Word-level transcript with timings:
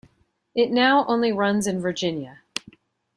It 0.55 0.71
now 0.71 1.05
only 1.05 1.31
runs 1.31 1.67
in 1.67 1.79
Virginia. 1.79 2.39